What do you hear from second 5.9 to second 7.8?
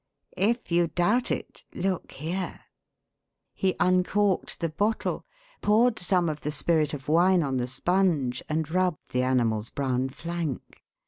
some of the Spirit of Wine on the